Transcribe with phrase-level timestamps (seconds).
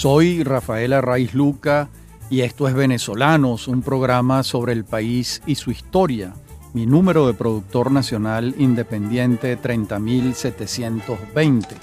[0.00, 1.90] Soy Rafael Arraiz Luca
[2.30, 6.32] y esto es Venezolanos, un programa sobre el país y su historia.
[6.72, 11.76] Mi número de productor nacional independiente 30720.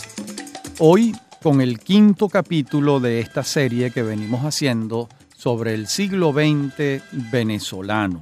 [0.80, 7.04] Hoy con el quinto capítulo de esta serie que venimos haciendo sobre el siglo XX
[7.32, 8.22] venezolano.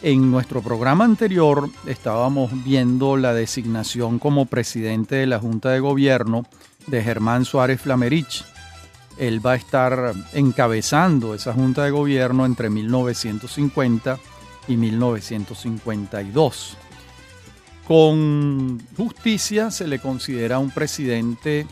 [0.00, 6.46] En nuestro programa anterior estábamos viendo la designación como presidente de la Junta de Gobierno
[6.86, 8.46] de Germán Suárez Flamerich.
[9.18, 14.18] Él va a estar encabezando esa Junta de Gobierno entre 1950
[14.68, 16.76] y 1952.
[17.86, 21.66] Con justicia se le considera un presidente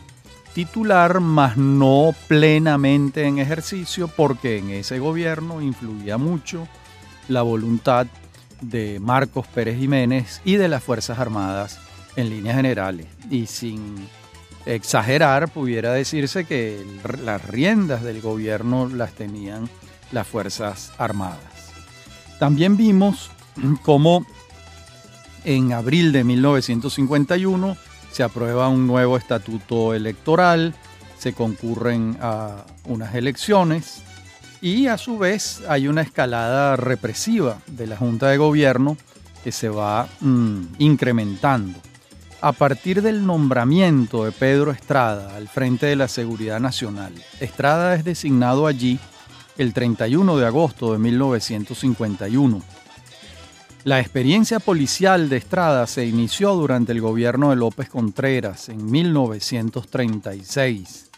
[0.53, 6.67] titular, mas no plenamente en ejercicio, porque en ese gobierno influía mucho
[7.27, 8.07] la voluntad
[8.61, 11.79] de Marcos Pérez Jiménez y de las Fuerzas Armadas
[12.15, 13.05] en líneas generales.
[13.29, 14.07] Y sin
[14.67, 16.85] exagerar, pudiera decirse que
[17.23, 19.69] las riendas del gobierno las tenían
[20.11, 21.71] las Fuerzas Armadas.
[22.39, 23.31] También vimos
[23.83, 24.25] cómo
[25.43, 27.77] en abril de 1951
[28.11, 30.75] se aprueba un nuevo estatuto electoral,
[31.17, 34.03] se concurren a unas elecciones
[34.61, 38.97] y a su vez hay una escalada represiva de la Junta de Gobierno
[39.43, 41.79] que se va mm, incrementando.
[42.41, 48.03] A partir del nombramiento de Pedro Estrada al frente de la Seguridad Nacional, Estrada es
[48.03, 48.99] designado allí
[49.57, 52.61] el 31 de agosto de 1951
[53.87, 61.09] la experiencia policial de Estrada se inició durante el gobierno de López Contreras en 1936.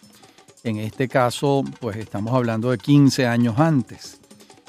[0.63, 4.19] En este caso, pues estamos hablando de 15 años antes.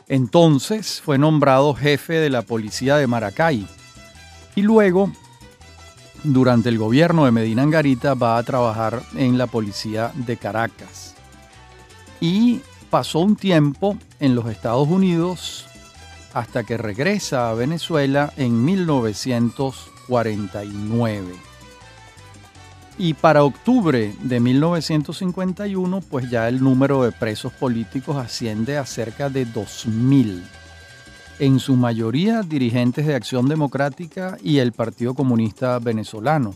[0.09, 3.67] Entonces fue nombrado jefe de la policía de Maracay.
[4.57, 5.13] Y luego,
[6.25, 11.15] durante el gobierno de Medina Angarita, va a trabajar en la policía de Caracas.
[12.21, 15.67] Y pasó un tiempo en los Estados Unidos
[16.35, 21.35] hasta que regresa a Venezuela en 1949.
[22.99, 29.31] Y para octubre de 1951, pues ya el número de presos políticos asciende a cerca
[29.31, 30.43] de 2.000,
[31.41, 36.55] en su mayoría dirigentes de Acción Democrática y el Partido Comunista Venezolano,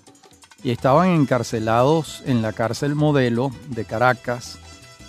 [0.63, 4.59] y estaban encarcelados en la cárcel modelo de Caracas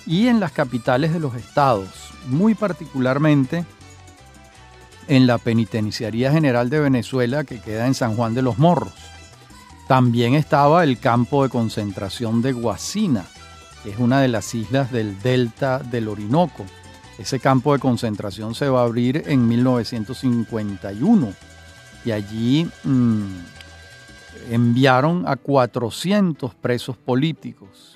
[0.05, 1.89] y en las capitales de los estados,
[2.27, 3.65] muy particularmente
[5.09, 8.93] en la Penitenciaría General de Venezuela que queda en San Juan de los Morros.
[9.89, 13.25] También estaba el campo de concentración de Guasina,
[13.83, 16.65] que es una de las islas del delta del Orinoco.
[17.17, 21.33] Ese campo de concentración se va a abrir en 1951
[22.03, 23.25] y allí mm,
[24.51, 27.95] enviaron a 400 presos políticos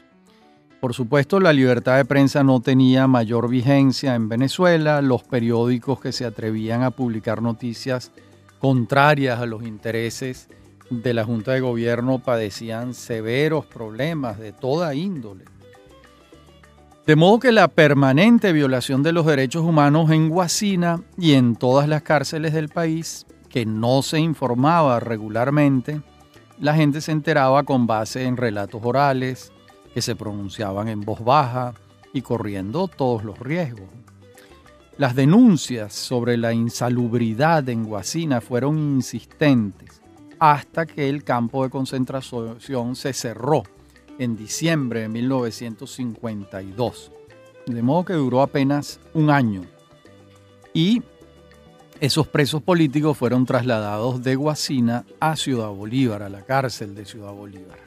[0.80, 5.02] por supuesto, la libertad de prensa no tenía mayor vigencia en Venezuela.
[5.02, 8.14] Los periódicos que se atrevían a publicar noticias
[8.60, 10.48] contrarias a los intereses
[10.90, 15.44] de la Junta de Gobierno padecían severos problemas de toda índole.
[17.10, 21.88] De modo que la permanente violación de los derechos humanos en Guasina y en todas
[21.88, 26.04] las cárceles del país, que no se informaba regularmente,
[26.60, 29.52] la gente se enteraba con base en relatos orales,
[29.92, 31.74] que se pronunciaban en voz baja
[32.14, 33.90] y corriendo todos los riesgos.
[35.00, 40.00] Las denuncias sobre la insalubridad en Guasina fueron insistentes
[40.38, 43.64] hasta que el campo de concentración se cerró
[44.20, 47.12] en diciembre de 1952.
[47.66, 49.64] De modo que duró apenas un año.
[50.74, 51.02] Y
[52.00, 57.34] esos presos políticos fueron trasladados de Guasina a Ciudad Bolívar, a la cárcel de Ciudad
[57.34, 57.80] Bolívar.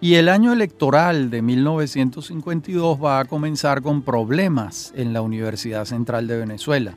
[0.00, 6.26] Y el año electoral de 1952 va a comenzar con problemas en la Universidad Central
[6.26, 6.96] de Venezuela,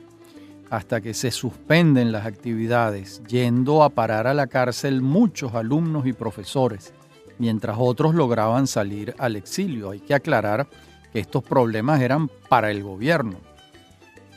[0.70, 6.12] hasta que se suspenden las actividades, yendo a parar a la cárcel muchos alumnos y
[6.12, 6.92] profesores,
[7.38, 9.90] mientras otros lograban salir al exilio.
[9.90, 10.66] Hay que aclarar
[11.12, 13.38] que estos problemas eran para el gobierno,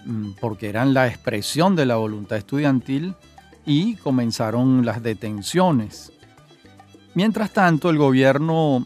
[0.05, 3.15] mm, porque eran la expresión de la voluntad estudiantil
[3.65, 6.11] y comenzaron las detenciones
[7.15, 8.85] Mientras tanto, el gobierno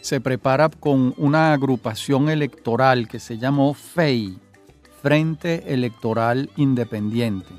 [0.00, 4.38] se prepara con una agrupación electoral que se llamó FEI,
[5.02, 7.52] Frente Electoral Independiente.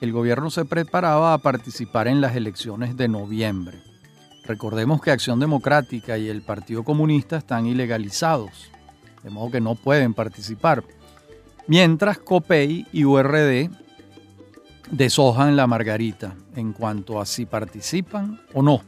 [0.00, 3.82] El gobierno se preparaba a participar en las elecciones de noviembre.
[4.44, 8.70] Recordemos que Acción Democrática y el Partido Comunista están ilegalizados,
[9.22, 10.82] de modo que no pueden participar.
[11.68, 13.70] Mientras COPEI y URD
[14.90, 18.82] deshojan la margarita en cuanto a si participan o no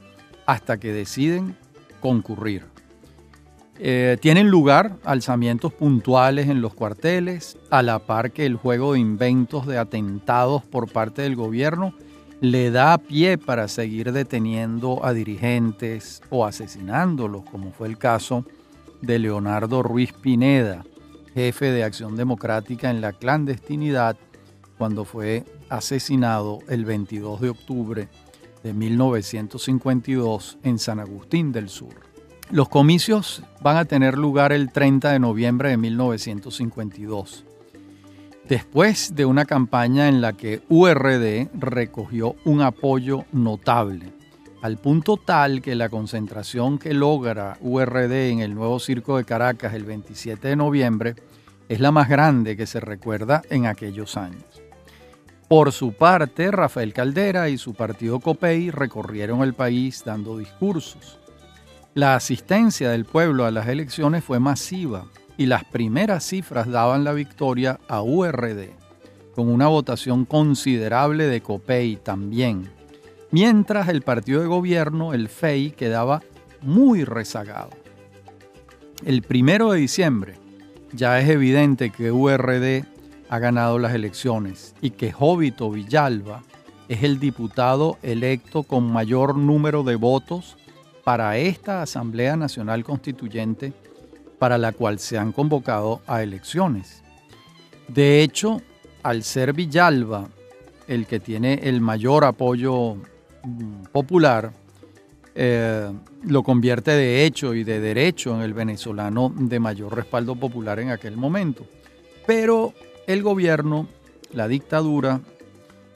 [0.45, 1.57] hasta que deciden
[2.01, 2.67] concurrir.
[3.79, 9.01] Eh, tienen lugar alzamientos puntuales en los cuarteles, a la par que el juego de
[9.01, 11.95] inventos de atentados por parte del gobierno
[12.41, 18.45] le da pie para seguir deteniendo a dirigentes o asesinándolos, como fue el caso
[19.01, 20.85] de Leonardo Ruiz Pineda,
[21.35, 24.17] jefe de Acción Democrática en la clandestinidad,
[24.79, 28.09] cuando fue asesinado el 22 de octubre
[28.63, 31.95] de 1952 en San Agustín del Sur.
[32.51, 37.45] Los comicios van a tener lugar el 30 de noviembre de 1952,
[38.49, 44.13] después de una campaña en la que URD recogió un apoyo notable,
[44.63, 49.75] al punto tal que la concentración que logra URD en el nuevo Circo de Caracas
[49.75, 51.15] el 27 de noviembre
[51.69, 54.45] es la más grande que se recuerda en aquellos años.
[55.49, 61.19] Por su parte, Rafael Caldera y su partido COPEI recorrieron el país dando discursos.
[61.95, 67.13] La asistencia del pueblo a las elecciones fue masiva y las primeras cifras daban la
[67.13, 68.71] victoria a URD,
[69.35, 72.71] con una votación considerable de COPEI también,
[73.31, 76.23] mientras el partido de gobierno, el FEI, quedaba
[76.63, 77.71] muy rezagado.
[79.05, 80.35] El primero de diciembre
[80.93, 82.85] ya es evidente que URD
[83.29, 86.43] ha ganado las elecciones y que Jovito Villalba
[86.89, 90.57] es el diputado electo con mayor número de votos
[91.03, 93.73] para esta Asamblea Nacional Constituyente
[94.45, 97.03] para la cual se han convocado a elecciones.
[97.89, 98.61] De hecho,
[99.03, 100.29] al ser Villalba
[100.87, 102.97] el que tiene el mayor apoyo
[103.43, 104.53] mm, popular,
[105.35, 105.91] eh,
[106.25, 110.91] lo convierte de hecho y de derecho en el venezolano de mayor respaldo popular en
[110.91, 111.65] aquel momento.
[112.27, 112.75] Pero
[113.07, 113.89] el gobierno,
[114.35, 115.23] la dictadura,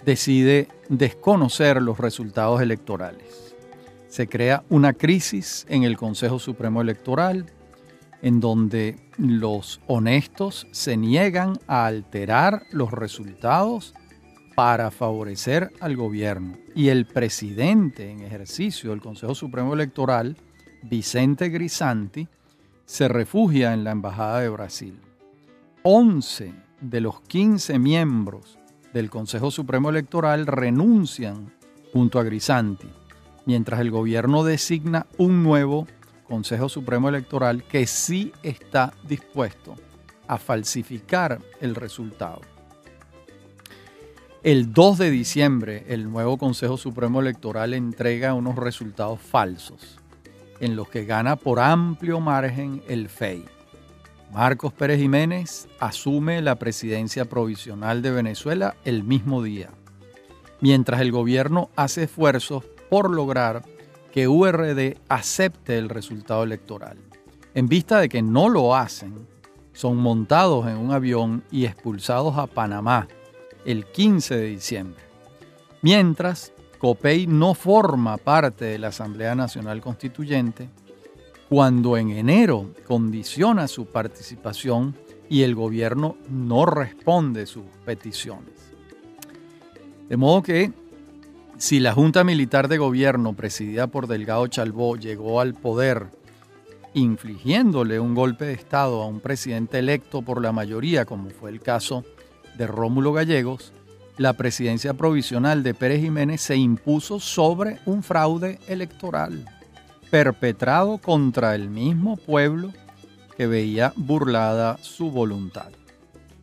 [0.06, 3.48] decide desconocer los resultados electorales
[4.08, 7.44] se crea una crisis en el Consejo Supremo Electoral,
[8.22, 13.94] en donde los honestos se niegan a alterar los resultados
[14.54, 16.56] para favorecer al gobierno.
[16.74, 20.36] Y el presidente en ejercicio del Consejo Supremo Electoral,
[20.82, 22.28] Vicente Grisanti,
[22.84, 24.98] se refugia en la Embajada de Brasil.
[25.82, 28.58] 11 de los 15 miembros
[28.92, 31.52] del Consejo Supremo Electoral renuncian
[31.92, 32.88] junto a Grisanti
[33.48, 35.86] mientras el gobierno designa un nuevo
[36.28, 39.74] Consejo Supremo Electoral que sí está dispuesto
[40.26, 42.42] a falsificar el resultado.
[44.42, 49.98] El 2 de diciembre, el nuevo Consejo Supremo Electoral entrega unos resultados falsos,
[50.60, 53.44] en los que gana por amplio margen el FEI.
[54.32, 59.70] Marcos Pérez Jiménez asume la presidencia provisional de Venezuela el mismo día,
[60.60, 63.62] mientras el gobierno hace esfuerzos por lograr
[64.18, 66.98] que URD acepte el resultado electoral.
[67.54, 69.14] En vista de que no lo hacen,
[69.72, 73.06] son montados en un avión y expulsados a Panamá
[73.64, 75.04] el 15 de diciembre.
[75.82, 80.68] Mientras, COPEI no forma parte de la Asamblea Nacional Constituyente,
[81.48, 84.96] cuando en enero condiciona su participación
[85.28, 88.72] y el gobierno no responde sus peticiones.
[90.08, 90.72] De modo que
[91.58, 96.06] si la Junta Militar de Gobierno, presidida por Delgado Chalbó, llegó al poder
[96.94, 101.60] infligiéndole un golpe de Estado a un presidente electo por la mayoría, como fue el
[101.60, 102.04] caso
[102.56, 103.72] de Rómulo Gallegos,
[104.16, 109.44] la presidencia provisional de Pérez Jiménez se impuso sobre un fraude electoral
[110.10, 112.72] perpetrado contra el mismo pueblo
[113.36, 115.70] que veía burlada su voluntad.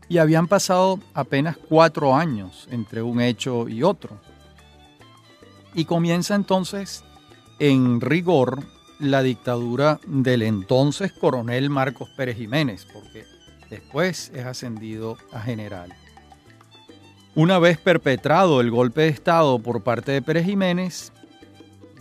[0.08, 4.20] Y habían pasado apenas cuatro años entre un hecho y otro.
[5.76, 7.04] Y comienza entonces
[7.60, 8.64] en rigor
[9.00, 13.26] la dictadura del entonces coronel Marcos Pérez Jiménez, porque
[13.70, 15.94] después es ascendido a general.
[17.36, 21.12] Una vez perpetrado el golpe de Estado por parte de Pérez Jiménez,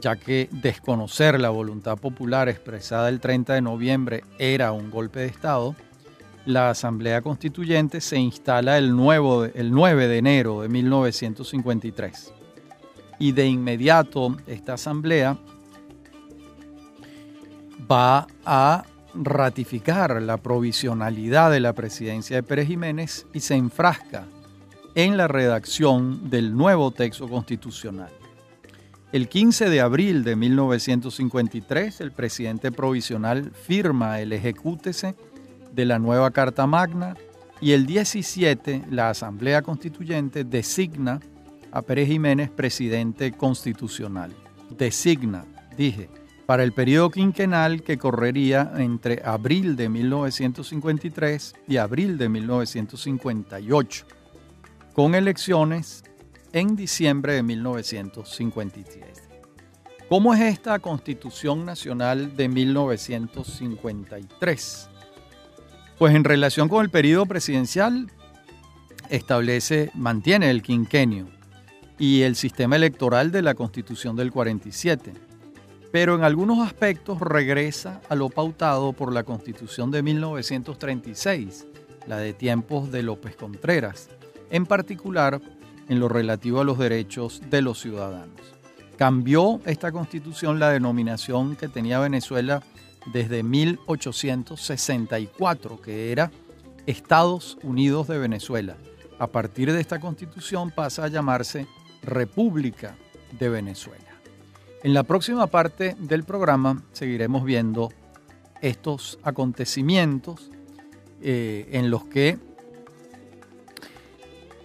[0.00, 5.26] ya que desconocer la voluntad popular expresada el 30 de noviembre era un golpe de
[5.26, 5.74] Estado,
[6.46, 12.34] la Asamblea Constituyente se instala el, nuevo, el 9 de enero de 1953
[13.18, 15.38] y de inmediato esta asamblea
[17.90, 24.24] va a ratificar la provisionalidad de la presidencia de Pérez Jiménez y se enfrasca
[24.94, 28.10] en la redacción del nuevo texto constitucional.
[29.12, 35.14] El 15 de abril de 1953, el presidente provisional firma el ejecútese
[35.72, 37.16] de la nueva Carta Magna
[37.60, 41.20] y el 17 la Asamblea Constituyente designa
[41.74, 44.32] a Pérez Jiménez presidente constitucional.
[44.70, 45.44] Designa,
[45.76, 46.08] dije,
[46.46, 54.06] para el periodo quinquenal que correría entre abril de 1953 y abril de 1958,
[54.92, 56.04] con elecciones
[56.52, 59.24] en diciembre de 1953.
[60.08, 64.90] ¿Cómo es esta Constitución Nacional de 1953?
[65.98, 68.12] Pues en relación con el periodo presidencial,
[69.10, 71.33] establece, mantiene el quinquenio
[71.98, 75.12] y el sistema electoral de la Constitución del 47,
[75.92, 81.66] pero en algunos aspectos regresa a lo pautado por la Constitución de 1936,
[82.06, 84.08] la de tiempos de López Contreras,
[84.50, 85.40] en particular
[85.88, 88.40] en lo relativo a los derechos de los ciudadanos.
[88.96, 92.62] Cambió esta constitución la denominación que tenía Venezuela
[93.12, 96.30] desde 1864, que era
[96.86, 98.76] Estados Unidos de Venezuela.
[99.18, 101.66] A partir de esta constitución pasa a llamarse
[102.04, 102.96] República
[103.38, 104.04] de Venezuela.
[104.82, 107.90] En la próxima parte del programa seguiremos viendo
[108.60, 110.50] estos acontecimientos
[111.22, 112.38] eh, en los que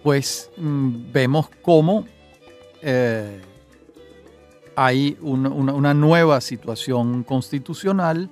[0.02, 2.04] pues mm, vemos cómo
[2.82, 3.40] eh,
[4.76, 8.30] hay una, nueva situación constitucional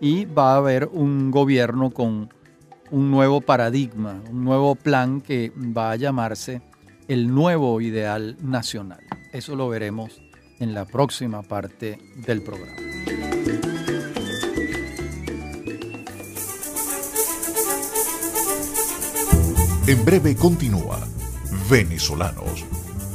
[0.00, 2.28] y va a haber un gobierno con
[2.90, 6.60] un nuevo paradigma, un nuevo plan que va a llamarse
[7.08, 9.00] el nuevo ideal nacional.
[9.32, 10.20] Eso lo veremos
[10.58, 12.76] en la próxima parte del programa.
[19.86, 20.98] En breve continúa
[21.70, 22.64] Venezolanos.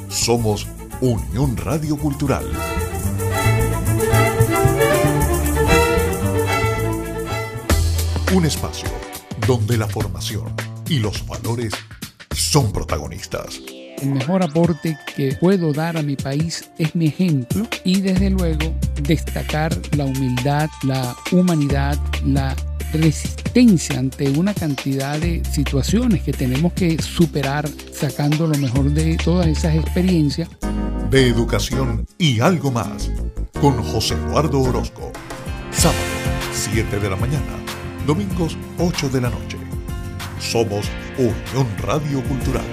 [0.08, 0.68] Somos
[1.02, 2.46] Unión Radio Cultural.
[8.34, 8.90] Un espacio
[9.46, 10.54] donde la formación
[10.88, 11.74] y los valores
[12.34, 13.62] son protagonistas.
[14.02, 18.74] El mejor aporte que puedo dar a mi país es mi ejemplo y desde luego
[19.04, 22.56] destacar la humildad, la humanidad, la
[22.94, 29.46] resistencia ante una cantidad de situaciones que tenemos que superar sacando lo mejor de todas
[29.46, 30.50] esas experiencias.
[31.12, 33.12] De educación y algo más
[33.62, 35.12] con José Eduardo Orozco.
[35.70, 36.00] Sábado,
[36.54, 37.56] 7 de la mañana.
[38.08, 39.58] Domingos, 8 de la noche.
[40.40, 40.90] Somos
[41.20, 42.66] Unión Radio Cultural.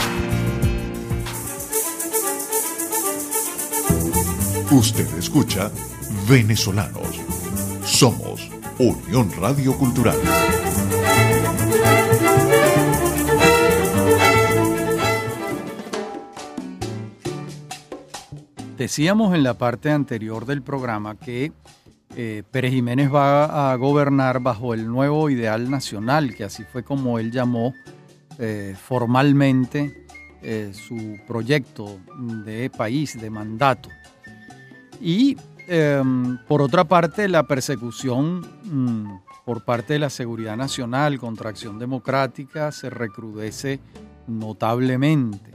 [4.71, 5.71] Usted escucha
[6.29, 7.19] Venezolanos.
[7.85, 10.19] Somos Unión Radio Cultural.
[18.77, 21.51] Decíamos en la parte anterior del programa que
[22.15, 27.19] eh, Pérez Jiménez va a gobernar bajo el nuevo ideal nacional, que así fue como
[27.19, 27.73] él llamó
[28.39, 30.05] eh, formalmente
[30.43, 31.99] eh, su proyecto
[32.45, 33.89] de país, de mandato.
[35.01, 35.37] Y
[35.71, 41.79] Em, por otra parte, la persecución mm, por parte de la Seguridad Nacional contra Acción
[41.79, 43.79] Democrática se recrudece
[44.27, 45.53] notablemente.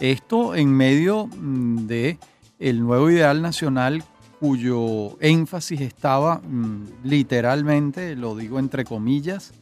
[0.00, 2.18] Esto en medio mm, de
[2.58, 4.04] el nuevo ideal nacional
[4.38, 9.54] cuyo énfasis estaba mm, literalmente, lo digo entre comillas,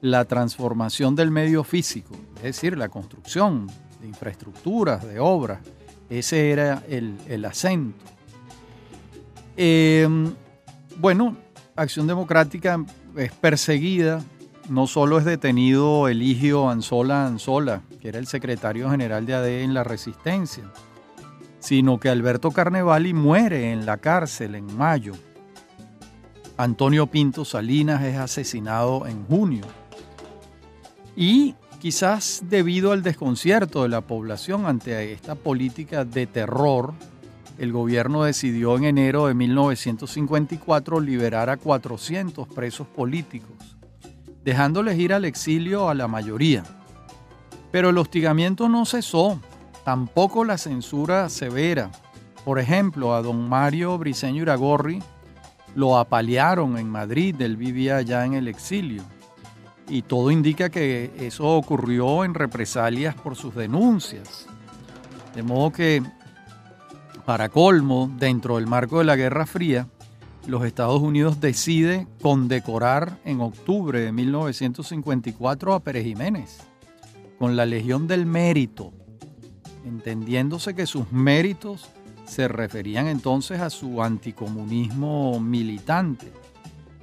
[0.00, 3.66] la transformación del medio físico, es decir, la construcción
[4.00, 5.60] de infraestructuras, de obras.
[6.08, 8.13] Ese era el acento.
[9.56, 10.34] Em,
[10.98, 11.36] bueno,
[11.76, 12.84] Acción Democrática
[13.16, 14.22] es perseguida,
[14.68, 19.74] no solo es detenido Eligio Anzola Anzola, que era el secretario general de ADE en
[19.74, 20.64] la Resistencia,
[21.60, 25.14] sino que Alberto Carnevali muere en la cárcel en mayo.
[26.56, 29.64] Antonio Pinto Salinas es asesinado en junio.
[31.16, 36.94] Y quizás debido al desconcierto de la población ante esta política de terror,
[37.58, 43.76] el gobierno decidió en enero de 1954 liberar a 400 presos políticos,
[44.44, 46.64] dejándoles ir al exilio a la mayoría.
[47.70, 49.40] Pero el hostigamiento no cesó,
[49.84, 51.90] tampoco la censura severa.
[52.44, 55.02] Por ejemplo, a don Mario Briceño Iragorri
[55.74, 59.02] lo apalearon en Madrid, él vivía allá en el exilio.
[59.88, 64.46] Y todo indica que eso ocurrió en represalias por sus denuncias.
[65.34, 66.02] De modo que
[67.24, 69.88] para colmo, dentro del marco de la Guerra Fría,
[70.46, 76.58] los Estados Unidos decide condecorar en octubre de 1954 a Pérez Jiménez
[77.38, 78.92] con la Legión del Mérito,
[79.86, 81.88] entendiéndose que sus méritos
[82.26, 86.30] se referían entonces a su anticomunismo militante.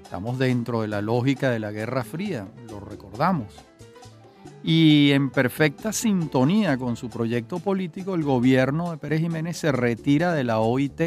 [0.04, 3.71] Estamos dentro de la lógica de la Guerra Fría, lo recordamos.
[4.64, 10.34] Y en perfecta sintonía con su proyecto político, el gobierno de Pérez Jiménez se retira
[10.34, 11.02] de la OIT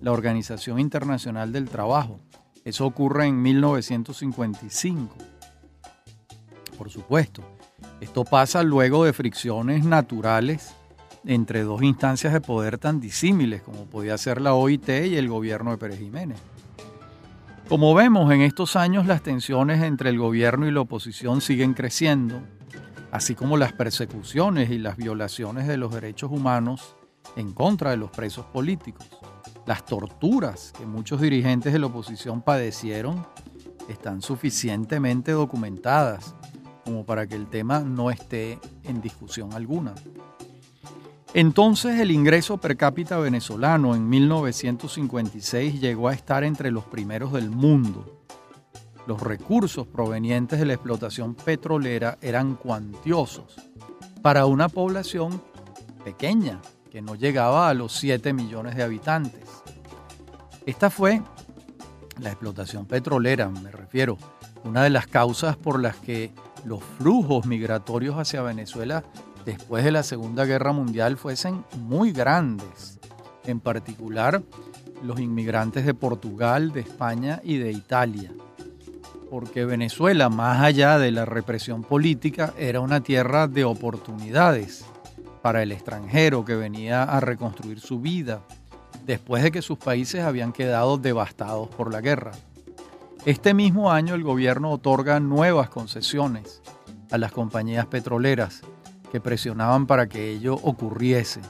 [0.00, 2.20] la Organización Internacional del Trabajo.
[2.64, 5.14] Eso ocurre en 1955.
[6.78, 7.42] Por supuesto,
[8.00, 10.74] esto pasa luego de fricciones naturales
[11.26, 15.72] entre dos instancias de poder tan disímiles como podía ser la OIT y el gobierno
[15.72, 16.38] de Pérez Jiménez.
[17.68, 22.42] Como vemos en estos años, las tensiones entre el gobierno y la oposición siguen creciendo,
[23.12, 26.96] así como las persecuciones y las violaciones de los derechos humanos
[27.36, 29.06] en contra de los presos políticos.
[29.66, 33.26] Las torturas que muchos dirigentes de la oposición padecieron
[33.88, 36.34] están suficientemente documentadas
[36.84, 39.94] como para que el tema no esté en discusión alguna.
[41.34, 47.50] Entonces el ingreso per cápita venezolano en 1956 llegó a estar entre los primeros del
[47.50, 48.19] mundo.
[49.10, 53.56] Los recursos provenientes de la explotación petrolera eran cuantiosos
[54.22, 55.42] para una población
[56.04, 56.60] pequeña
[56.92, 59.48] que no llegaba a los 7 millones de habitantes.
[60.64, 61.22] Esta fue
[62.20, 64.16] la explotación petrolera, me refiero,
[64.62, 66.30] una de las causas por las que
[66.64, 69.02] los flujos migratorios hacia Venezuela
[69.44, 73.00] después de la Segunda Guerra Mundial fuesen muy grandes,
[73.44, 74.40] en particular
[75.02, 78.30] los inmigrantes de Portugal, de España y de Italia,
[79.30, 84.84] porque Venezuela, más allá de la represión política, era una tierra de oportunidades
[85.40, 88.42] para el extranjero que venía a reconstruir su vida
[89.06, 92.32] después de que sus países habían quedado devastados por la guerra.
[93.24, 96.60] Este mismo año el gobierno otorga nuevas concesiones
[97.10, 98.62] a las compañías petroleras
[99.12, 101.40] que presionaban para que ello ocurriese,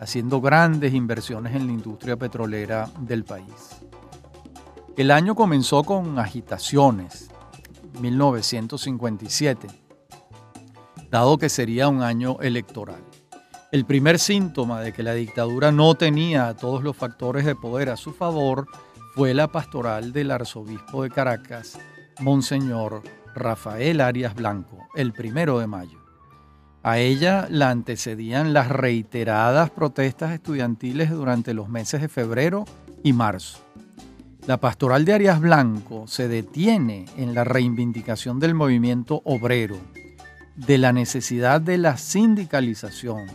[0.00, 3.82] haciendo grandes inversiones en la industria petrolera del país.
[4.94, 7.30] El año comenzó con agitaciones,
[7.98, 9.68] 1957,
[11.10, 13.02] dado que sería un año electoral.
[13.70, 17.96] El primer síntoma de que la dictadura no tenía todos los factores de poder a
[17.96, 18.66] su favor
[19.14, 21.78] fue la pastoral del arzobispo de Caracas,
[22.20, 23.02] Monseñor
[23.34, 26.00] Rafael Arias Blanco, el primero de mayo.
[26.82, 32.66] A ella la antecedían las reiteradas protestas estudiantiles durante los meses de febrero
[33.02, 33.61] y marzo.
[34.46, 39.76] La pastoral de Arias Blanco se detiene en la reivindicación del movimiento obrero,
[40.56, 43.26] de la necesidad de la sindicalización,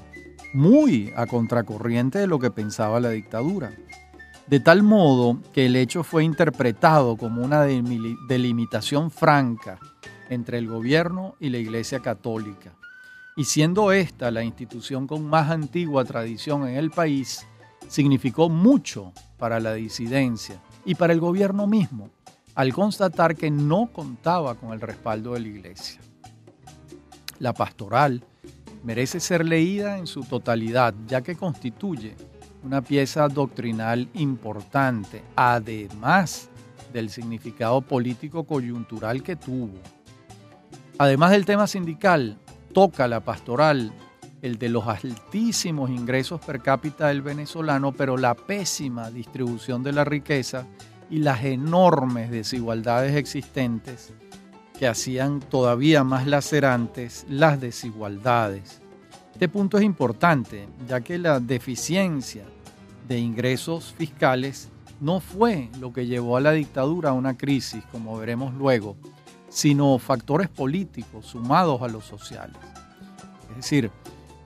[0.53, 3.71] muy a contracorriente de lo que pensaba la dictadura.
[4.47, 9.79] De tal modo que el hecho fue interpretado como una delimitación franca
[10.29, 12.73] entre el gobierno y la Iglesia Católica
[13.37, 17.47] y siendo esta la institución con más antigua tradición en el país,
[17.87, 22.09] significó mucho para la disidencia y para el gobierno mismo,
[22.55, 25.99] al constatar que no contaba con el respaldo de la Iglesia.
[27.39, 28.23] La pastoral
[28.83, 32.15] merece ser leída en su totalidad, ya que constituye
[32.63, 36.49] una pieza doctrinal importante, además
[36.93, 39.77] del significado político coyuntural que tuvo.
[40.97, 42.37] Además del tema sindical,
[42.73, 43.91] toca la pastoral,
[44.41, 50.03] el de los altísimos ingresos per cápita del venezolano, pero la pésima distribución de la
[50.03, 50.65] riqueza
[51.09, 54.13] y las enormes desigualdades existentes
[54.77, 58.81] que hacían todavía más lacerantes las desigualdades.
[59.33, 62.45] Este punto es importante, ya que la deficiencia
[63.07, 64.69] de ingresos fiscales
[64.99, 68.97] no fue lo que llevó a la dictadura a una crisis, como veremos luego,
[69.49, 72.57] sino factores políticos sumados a los sociales.
[73.51, 73.91] Es decir,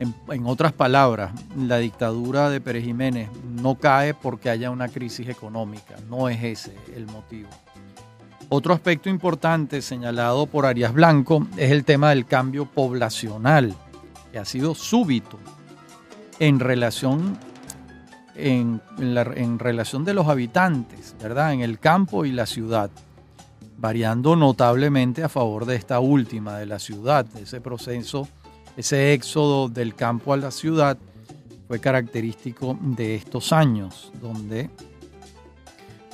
[0.01, 3.29] en, otras palabras, la dictadura de Pérez Jiménez
[3.61, 7.49] no cae porque haya una crisis económica, no es ese el motivo.
[8.49, 13.75] Otro aspecto importante señalado por Arias Blanco es el tema del cambio poblacional,
[14.31, 15.37] que ha sido súbito
[16.39, 17.37] en relación,
[18.35, 21.53] en, en relación de los habitantes, ¿verdad?
[21.53, 22.89] En el campo y la ciudad
[23.77, 27.25] variando notablemente a favor de esta última, de la ciudad.
[27.37, 28.27] Ese proceso,
[28.81, 30.97] ese éxodo del campo a la ciudad
[31.67, 34.69] fue característico de estos años, donde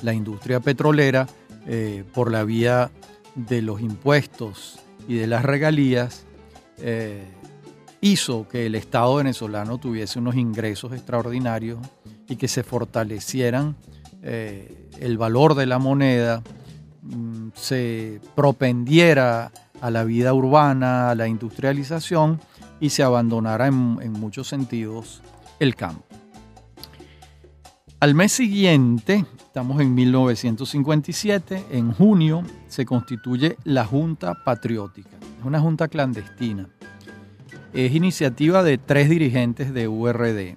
[0.02, 1.26] la industria petrolera,
[1.66, 2.90] eh, por la vía
[3.34, 4.78] de los impuestos
[5.08, 6.24] y de las regalías,
[6.78, 7.24] eh,
[8.00, 11.80] hizo que el Estado venezolano tuviese unos ingresos extraordinarios
[12.28, 13.74] y que se fortalecieran
[14.22, 16.42] eh, el valor de la moneda,
[17.08, 19.50] Mm, se propendiera
[19.80, 22.40] a la vida urbana, a la industrialización
[22.80, 25.22] y se abandonara en, muchos sentidos
[25.58, 26.04] el campo.
[28.00, 35.16] Al mes siguiente, estamos en 1957, en junio se constituye la Junta Patriótica.
[35.38, 36.68] Es una junta clandestina.
[37.72, 40.56] Es iniciativa de tres dirigentes de URD.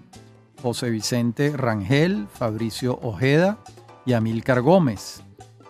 [0.61, 3.57] José Vicente Rangel, Fabricio Ojeda
[4.05, 5.23] y Amílcar Gómez,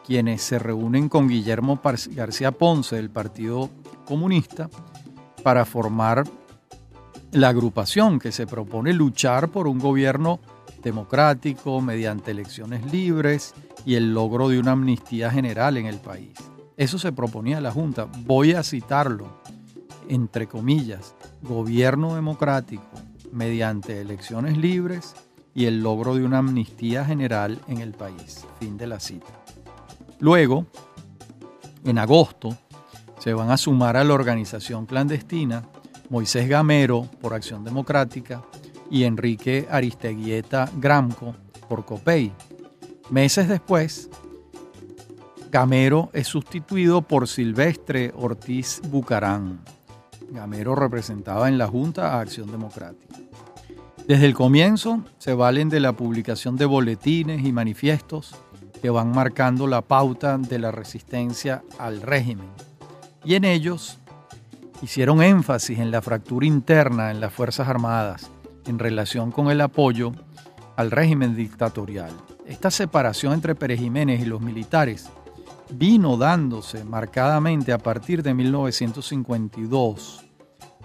[0.05, 3.69] quienes se reúnen con Guillermo García Ponce del Partido
[4.05, 4.69] Comunista
[5.43, 6.25] para formar
[7.32, 10.39] la agrupación que se propone luchar por un gobierno
[10.84, 13.54] democrático mediante elecciones libres
[13.86, 16.34] y el logro de una amnistía general en el país.
[16.76, 18.08] Eso se proponía la Junta.
[18.26, 19.41] Voy a citarlo,
[20.10, 22.84] entre comillas, gobierno democrático
[23.32, 25.13] mediante elecciones libres
[25.54, 28.46] y el logro de una amnistía general en el país.
[28.60, 29.32] Fin de la cita.
[30.20, 30.65] Luego,
[31.86, 32.58] en agosto,
[33.20, 35.63] se van a sumar a la organización clandestina
[36.12, 38.43] Moisés Gamero por Acción Democrática
[38.89, 41.34] y Enrique Aristeguieta Gramco
[41.69, 42.34] por COPEI.
[43.10, 44.10] Meses después,
[45.50, 49.62] Gamero es sustituido por Silvestre Ortiz Bucarán.
[50.32, 53.15] Gamero representaba en la Junta a Acción Democrática.
[54.06, 58.36] Desde el comienzo se valen de la publicación de boletines y manifiestos
[58.82, 62.50] que van marcando la pauta de la resistencia al régimen.
[63.24, 64.00] Y en ellos
[64.82, 68.30] hicieron énfasis en la fractura interna en las Fuerzas Armadas
[68.65, 70.12] en relación con el apoyo
[70.76, 72.12] al régimen dictatorial.
[72.46, 75.10] Esta separación entre Pérez Jiménez y los militares
[75.72, 80.26] vino dándose marcadamente a partir de 1952,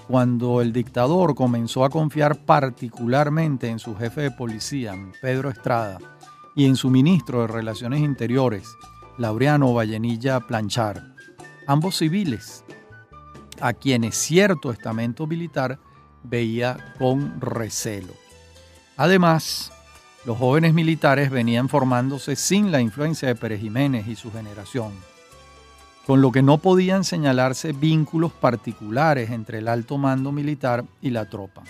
[0.07, 5.99] cuando el dictador comenzó a confiar particularmente en su jefe de policía, Pedro Estrada,
[6.55, 8.69] y en su ministro de Relaciones Interiores,
[9.19, 11.03] Laureano Vallenilla Planchar,
[11.67, 12.65] ambos civiles,
[13.61, 15.79] a quienes cierto estamento militar
[16.23, 18.15] veía con recelo.
[18.97, 19.73] Además,
[20.25, 24.93] los jóvenes militares venían formándose sin la influencia de Pérez Jiménez y su generación,
[26.07, 31.29] con lo que no podían señalarse vínculos particulares entre el alto mando militar y la
[31.29, 31.63] tropa.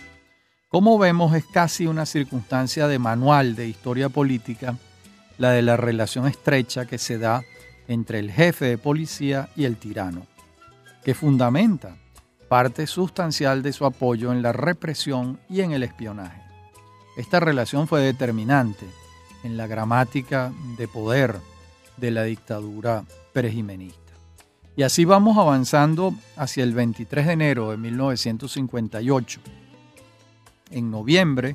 [0.68, 4.76] Como vemos, es casi una circunstancia de manual de historia política
[5.38, 7.42] la de la relación estrecha que se da
[7.88, 10.26] entre el jefe de policía y el tirano,
[11.06, 11.96] que fundamenta
[12.48, 16.42] parte sustancial de su apoyo en la represión y en el espionaje.
[17.16, 18.84] Esta relación fue determinante
[19.44, 21.36] en la gramática de poder
[21.96, 24.14] de la dictadura perejimenista.
[24.74, 29.40] Y así vamos avanzando hacia el 23 de enero de 1958.
[30.72, 31.54] En noviembre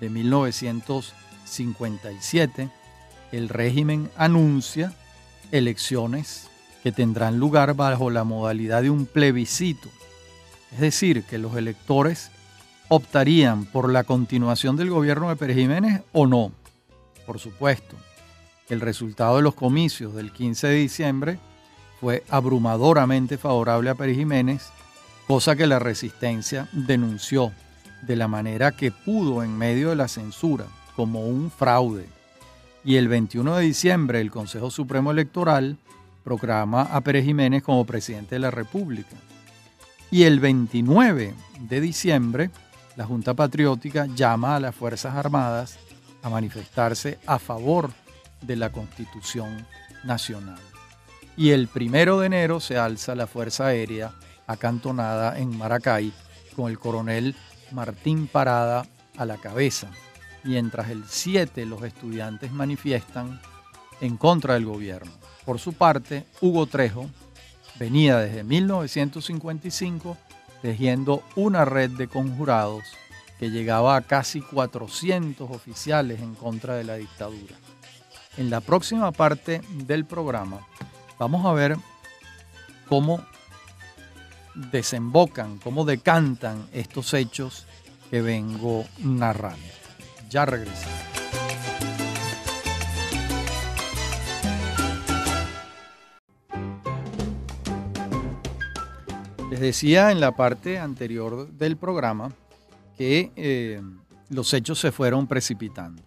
[0.00, 2.68] de 1957,
[3.30, 4.92] el régimen anuncia
[5.52, 6.49] elecciones
[6.82, 9.88] que tendrán lugar bajo la modalidad de un plebiscito
[10.72, 12.30] es decir, que los electores
[12.88, 16.52] optarían por la continuación del gobierno de Pérez Jiménez o no.
[17.26, 17.96] Por supuesto,
[18.68, 21.38] el resultado de los comicios del 15 de diciembre
[22.00, 24.70] fue abrumadoramente favorable a Pérez Jiménez,
[25.26, 27.52] cosa que la resistencia denunció
[28.02, 30.66] de la manera que pudo en medio de la censura,
[30.96, 32.06] como un fraude.
[32.84, 35.76] Y el 21 de diciembre el Consejo Supremo Electoral
[36.22, 39.16] proclama a Pérez Jiménez como presidente de la República.
[40.10, 42.50] Y el 29 de diciembre,
[42.96, 45.78] la Junta Patriótica llama a las Fuerzas Armadas
[46.22, 47.90] a manifestarse a favor
[48.42, 49.66] de la Constitución
[50.04, 50.58] Nacional.
[51.36, 54.12] Y el primero de enero se alza la Fuerza Aérea
[54.46, 56.12] acantonada en Maracay
[56.56, 57.36] con el coronel
[57.72, 58.84] Martín Parada
[59.16, 59.88] a la cabeza,
[60.42, 63.40] mientras el 7 los estudiantes manifiestan
[64.00, 65.19] en contra del gobierno.
[65.50, 67.10] Por su parte, Hugo Trejo,
[67.74, 70.16] venía desde 1955
[70.62, 72.84] tejiendo una red de conjurados
[73.36, 77.56] que llegaba a casi 400 oficiales en contra de la dictadura.
[78.36, 80.60] En la próxima parte del programa
[81.18, 81.76] vamos a ver
[82.88, 83.20] cómo
[84.54, 87.66] desembocan, cómo decantan estos hechos
[88.08, 89.66] que vengo narrando.
[90.28, 91.19] Ya regresamos.
[99.58, 102.32] Decía en la parte anterior del programa
[102.96, 103.82] que eh,
[104.28, 106.02] los hechos se fueron precipitando.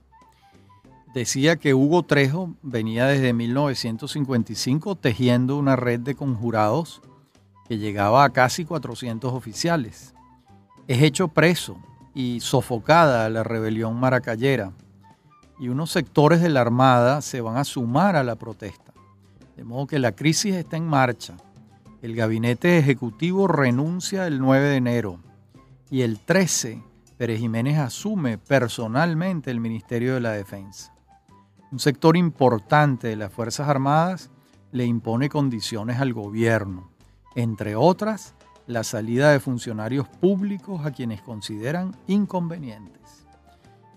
[1.14, 7.02] Decía que Hugo Trejo venía desde 1955 tejiendo una red de conjurados
[7.68, 10.14] que llegaba a casi 400 oficiales.
[10.88, 11.78] Es hecho preso
[12.16, 14.72] y sofocada la rebelión maracayera
[15.60, 18.94] y unos sectores de la Armada se van a sumar a la protesta.
[19.56, 21.36] De modo que la crisis está en marcha
[22.04, 25.20] el gabinete ejecutivo renuncia el 9 de enero
[25.90, 26.84] y el 13
[27.18, 30.94] Pérez Jiménez asume personalmente el Ministerio de la Defensa.
[31.72, 34.32] Un sector importante de las Fuerzas Armadas
[34.74, 36.92] le impone condiciones al gobierno,
[37.36, 38.36] entre otras
[38.68, 43.26] la salida de funcionarios públicos a quienes consideran inconvenientes.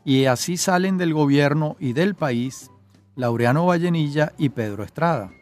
[0.04, 2.70] Y así salen del gobierno y del país
[3.16, 5.32] Laureano Vallenilla y Pedro Estrada.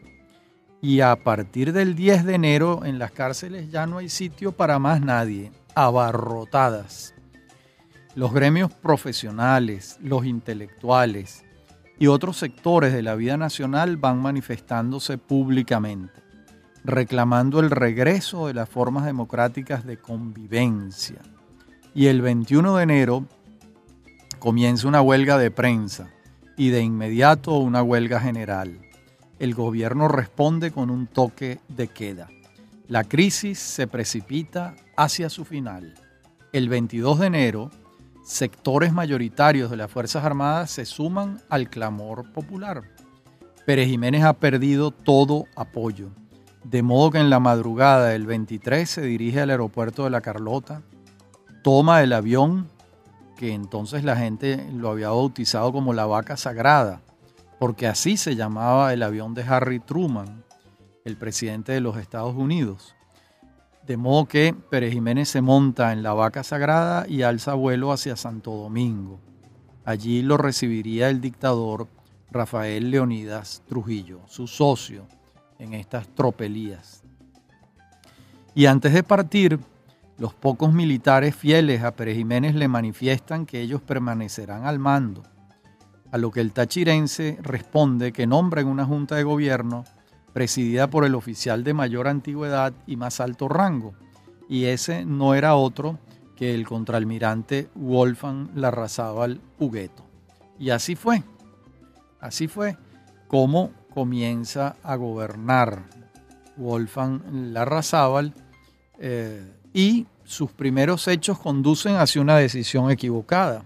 [0.85, 4.77] Y a partir del 10 de enero en las cárceles ya no hay sitio para
[4.77, 7.15] más nadie, abarrotadas.
[8.13, 11.43] Los gremios profesionales, los intelectuales
[11.97, 16.21] y otros sectores de la vida nacional van manifestándose públicamente,
[16.83, 21.19] reclamando el regreso de las formas democráticas de convivencia.
[21.95, 23.25] Y el 21 de enero
[24.37, 26.11] comienza una huelga de prensa
[26.55, 28.84] y de inmediato una huelga general.
[29.45, 32.29] El gobierno responde con un toque de queda.
[32.87, 35.93] La crisis se precipita hacia su final.
[36.51, 37.69] El 22 de enero,
[38.23, 42.81] sectores mayoritarios de las Fuerzas Armadas se suman al clamor popular.
[43.67, 46.09] Pérez Jiménez ha perdido todo apoyo,
[46.63, 50.81] de modo que en la madrugada del 23 se dirige al aeropuerto de La Carlota,
[51.61, 52.67] toma el avión
[53.37, 57.03] que entonces la gente lo había bautizado como la vaca sagrada,
[57.59, 60.43] porque así se llamaba el avión de Harry Truman,
[61.03, 62.95] el presidente de los Estados Unidos.
[63.85, 68.15] De modo que Pérez Jiménez se monta en la vaca sagrada y alza vuelo hacia
[68.15, 69.19] Santo Domingo.
[69.83, 71.87] Allí lo recibiría el dictador
[72.31, 75.07] Rafael Leonidas Trujillo, su socio
[75.59, 77.03] en estas tropelías.
[78.55, 79.59] Y antes de partir,
[80.17, 85.23] los pocos militares fieles a Pérez Jiménez le manifiestan que ellos permanecerán al mando,
[86.15, 89.83] a lo que el tachirense responde que nombren una junta de gobierno
[90.31, 93.95] presidida por el oficial de mayor antigüedad y más alto rango,
[94.47, 95.99] y ese no era otro
[96.37, 100.05] que el contraalmirante Wolfgang Larrazábal Hugueto.
[100.57, 101.21] Y así fue,
[102.21, 102.77] así fue
[103.27, 105.83] como comienza a gobernar
[106.55, 108.33] Wolfgang Larrazábal.
[108.99, 113.65] Eh, y sus primeros hechos conducen hacia una decisión equivocada,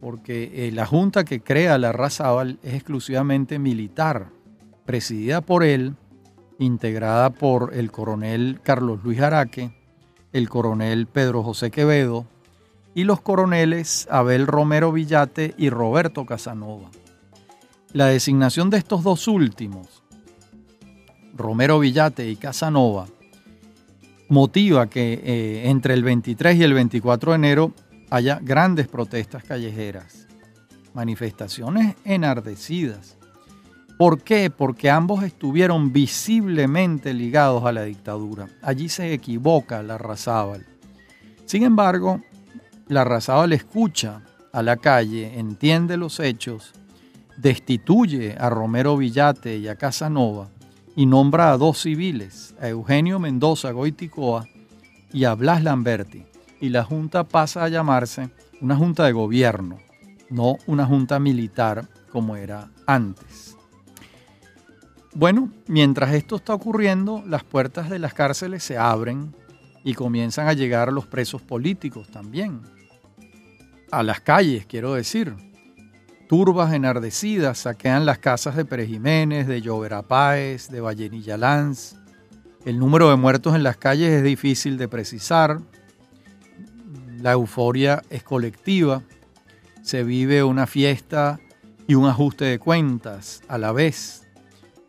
[0.00, 4.28] porque eh, la junta que crea la Razábal es exclusivamente militar,
[4.86, 5.94] presidida por él,
[6.58, 9.72] integrada por el coronel Carlos Luis Araque,
[10.32, 12.26] el coronel Pedro José Quevedo
[12.94, 16.90] y los coroneles Abel Romero Villate y Roberto Casanova.
[17.92, 20.02] La designación de estos dos últimos,
[21.34, 23.06] Romero Villate y Casanova,
[24.28, 27.72] motiva que eh, entre el 23 y el 24 de enero
[28.10, 30.26] haya grandes protestas callejeras,
[30.92, 33.16] manifestaciones enardecidas.
[33.96, 34.50] ¿Por qué?
[34.50, 38.48] Porque ambos estuvieron visiblemente ligados a la dictadura.
[38.62, 40.66] Allí se equivoca la Razábal.
[41.44, 42.20] Sin embargo,
[42.88, 46.72] la Razábal escucha a la calle, entiende los hechos,
[47.36, 50.48] destituye a Romero Villate y a Casanova
[50.96, 54.46] y nombra a dos civiles, a Eugenio Mendoza Goiticoa
[55.12, 56.29] y a Blas Lamberti.
[56.60, 59.78] Y la junta pasa a llamarse una junta de gobierno,
[60.28, 63.56] no una junta militar como era antes.
[65.14, 69.34] Bueno, mientras esto está ocurriendo, las puertas de las cárceles se abren
[69.82, 72.60] y comienzan a llegar los presos políticos también.
[73.90, 75.34] A las calles, quiero decir
[76.30, 81.96] turbas enardecidas saquean las casas de Pérez Jiménez, de Llovera Páez, de Vallenilla Lanz.
[82.64, 85.58] El número de muertos en las calles es difícil de precisar.
[87.20, 89.02] La euforia es colectiva.
[89.82, 91.38] Se vive una fiesta
[91.86, 94.26] y un ajuste de cuentas a la vez.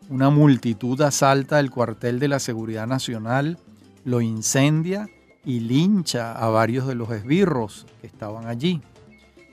[0.08, 3.58] Una multitud asalta el cuartel de la Seguridad Nacional,
[4.04, 5.08] lo incendia
[5.44, 8.80] y lincha a varios de los esbirros que estaban allí.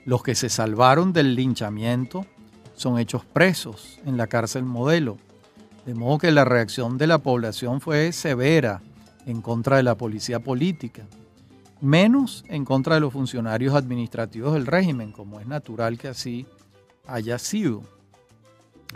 [0.06, 2.26] Los que se salvaron del linchamiento
[2.76, 5.18] son hechos presos en la cárcel modelo,
[5.86, 8.82] de modo que la reacción de la población fue severa
[9.26, 11.04] en contra de la policía política,
[11.82, 16.46] menos en contra de los funcionarios administrativos del régimen, como es natural que así
[17.08, 17.84] haya sido.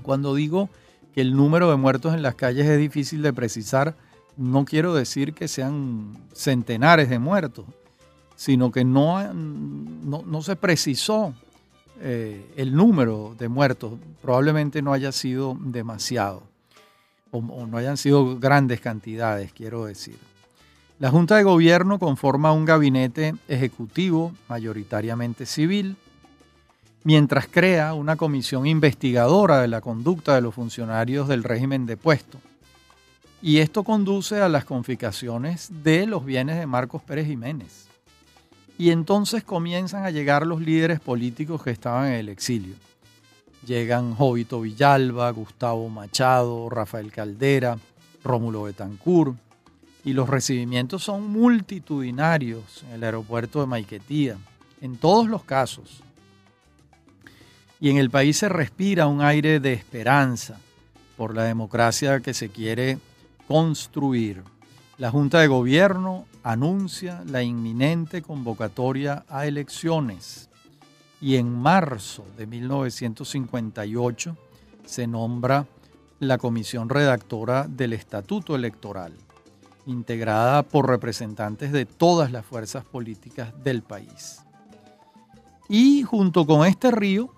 [0.02, 0.70] Cuando digo
[1.14, 3.96] que el número de muertos en las calles es difícil de precisar,
[4.36, 7.66] no quiero decir que sean centenares de muertos,
[8.36, 11.34] sino que no, no, se precisó
[12.02, 13.94] eh, el número de muertos.
[14.22, 16.44] Probablemente no haya sido demasiado,
[17.32, 20.18] o, o no hayan sido grandes cantidades, quiero decir.
[21.00, 25.98] La Junta de Gobierno conforma un gabinete ejecutivo mayoritariamente civil,
[27.04, 32.38] mientras crea una comisión investigadora de la conducta de los funcionarios del régimen de puesto.
[33.42, 37.88] Y esto conduce a las confiscaciones de los bienes de Marcos Pérez Jiménez.
[38.78, 42.76] Y entonces comienzan a llegar los líderes políticos que estaban en el exilio.
[43.66, 47.78] Llegan Jovito Villalba, Gustavo Machado, Rafael Caldera,
[48.24, 49.36] Rómulo Betancourt,
[50.04, 54.38] y los recibimientos son multitudinarios en el aeropuerto de Maiquetía,
[54.82, 56.04] en todos los casos.
[57.80, 60.58] y en el país se respira un aire de esperanza
[61.18, 62.98] por la democracia que se quiere
[63.46, 64.42] construir.
[64.98, 70.50] La Junta de Gobierno anuncia la inminente convocatoria a elecciones
[71.20, 74.38] y en marzo de 1958
[74.86, 75.66] se nombra
[76.20, 79.14] la comisión redactora del Estatuto Electoral,
[79.86, 84.42] integrada por representantes de todas las fuerzas políticas del país.
[85.70, 87.34] Y junto con este río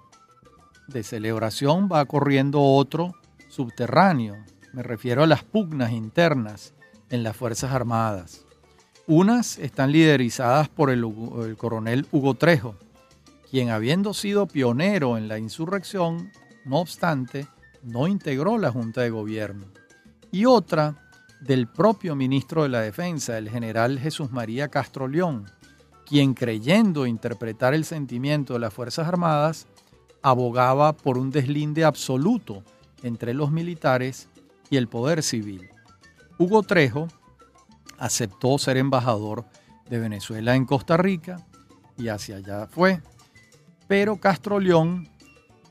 [0.88, 3.14] de celebración va corriendo otro
[3.50, 4.36] subterráneo,
[4.74, 6.74] me refiero a las pugnas internas
[7.10, 8.46] en las Fuerzas Armadas.
[9.08, 11.06] Unas están liderizadas por el,
[11.44, 12.76] el coronel Hugo Trejo,
[13.50, 16.32] quien habiendo sido pionero en la insurrección,
[16.66, 17.48] no obstante,
[17.84, 19.68] no integró la Junta de Gobierno.
[20.32, 21.05] Y otra
[21.46, 25.46] del propio ministro de la Defensa, el general Jesús María Castro León,
[26.06, 29.68] quien creyendo interpretar el sentimiento de las Fuerzas Armadas,
[30.24, 32.64] abogaba por un deslinde absoluto
[33.04, 34.28] entre los militares
[34.72, 35.70] y el poder civil.
[36.40, 37.08] Hugo Trejo
[38.00, 39.46] aceptó ser embajador
[39.88, 41.46] de Venezuela en Costa Rica
[41.96, 43.02] y hacia allá fue.
[43.88, 45.08] Pero Castro León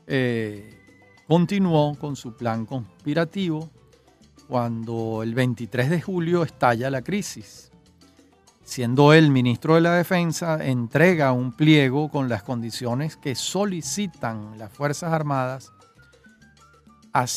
[0.07, 0.79] eh,
[1.27, 3.69] continuó con su plan conspirativo
[4.47, 7.71] cuando el 23 de julio estalla la crisis.
[8.63, 14.71] Siendo él ministro de la Defensa, entrega un pliego con las condiciones que solicitan las
[14.71, 15.71] Fuerzas Armadas.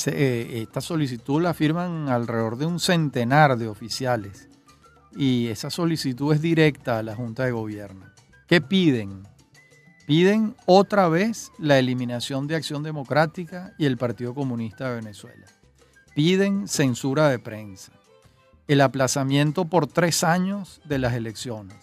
[0.07, 4.49] Eh, esta solicitud la firman alrededor de un centenar de oficiales
[5.15, 8.07] y esa solicitud es directa a la Junta de Gobierno.
[8.47, 9.23] ¿Qué piden?
[10.07, 15.47] Piden otra vez la eliminación de Acción Democrática y el Partido Comunista de Venezuela.
[16.15, 17.93] Piden censura de prensa,
[18.67, 21.77] el aplazamiento por tres años de las elecciones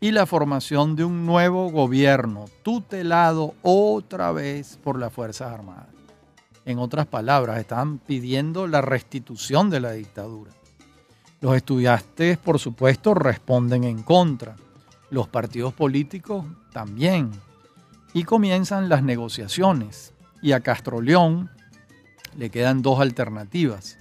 [0.00, 5.88] y la formación de un nuevo gobierno tutelado otra vez por las Fuerzas Armadas.
[6.64, 10.52] En otras palabras, están pidiendo la restitución de la dictadura.
[11.40, 14.56] Los estudiantes, por supuesto, responden en contra.
[15.10, 17.30] Los partidos políticos también
[18.12, 20.12] y comienzan las negociaciones.
[20.42, 21.50] Y a Castro León
[22.36, 23.98] le quedan dos alternativas.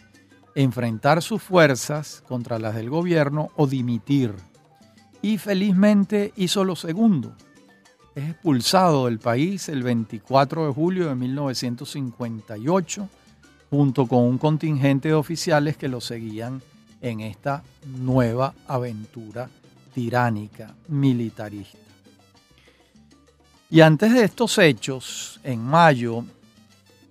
[0.56, 4.34] Enfrentar sus fuerzas contra las del gobierno o dimitir.
[5.22, 7.36] Y felizmente hizo lo segundo.
[8.15, 13.10] Es expulsado del país el 24 de julio de 1958
[13.70, 16.62] junto con un contingente de oficiales que lo seguían
[17.02, 19.50] en esta nueva aventura
[19.94, 21.78] tiránica militarista.
[23.70, 26.24] Y antes de estos hechos, en mayo,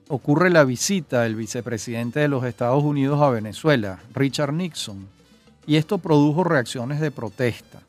[0.09, 5.07] ocurre la visita del vicepresidente de los Estados Unidos a Venezuela, Richard Nixon,
[5.67, 7.81] y esto produjo reacciones de protesta.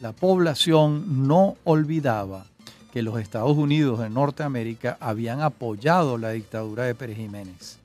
[0.00, 2.46] La población no olvidaba
[2.92, 7.78] que los Estados Unidos de Norteamérica habían apoyado la dictadura de Pérez Jiménez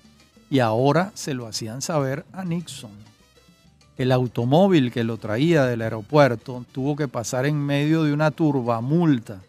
[0.49, 2.91] y ahora se lo hacían saber a Nixon.
[3.97, 9.41] El automóvil que lo traía del aeropuerto tuvo que pasar en medio de una turbamulta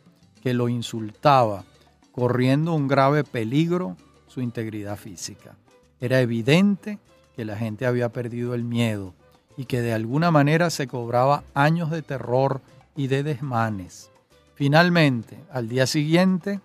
[0.43, 1.65] que lo insultaba,
[2.13, 3.97] corriendo un grave peligro
[4.29, 5.57] su integridad física.
[6.01, 6.99] Era evidente
[7.35, 9.15] que la gente había perdido el miedo
[9.57, 12.61] y que de alguna manera se cobraba años de terror
[12.95, 14.11] y de desmanes.
[14.55, 16.61] Finalmente, al día siguiente,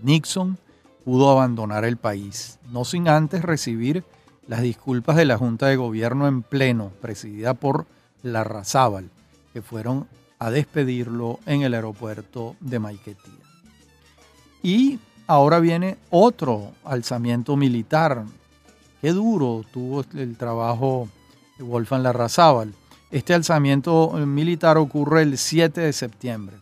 [0.00, 0.58] Nixon
[1.04, 4.04] pudo abandonar el país, no sin antes recibir
[4.46, 7.86] las disculpas de la Junta de Gobierno en pleno, presidida por
[8.22, 9.10] Larrazábal,
[9.52, 13.32] que fueron a despedirlo en el aeropuerto de Maiquetía.
[14.62, 18.24] Y ahora viene otro alzamiento militar.
[19.00, 21.08] Qué duro tuvo el trabajo
[21.58, 22.74] de Wolfgang Larrazábal.
[23.10, 26.56] Este alzamiento militar ocurre el 7 de septiembre.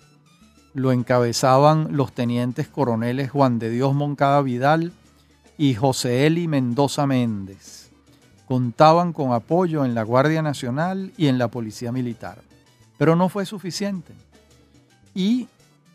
[0.75, 4.93] Lo encabezaban los tenientes coroneles Juan de Dios Moncada Vidal
[5.59, 7.91] y José Eli Mendoza Méndez.
[8.47, 12.43] Contaban con apoyo en la Guardia Nacional y en la Policía Militar.
[12.99, 14.13] Pero no fue suficiente.
[15.15, 15.49] Y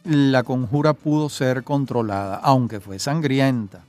[0.05, 3.83] la conjura pudo ser controlada, aunque fue sangrienta.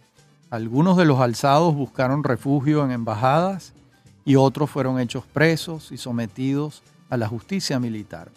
[0.48, 3.74] Algunos de los alzados buscaron refugio en embajadas
[4.24, 8.30] y otros fueron hechos presos y sometidos a la justicia militar.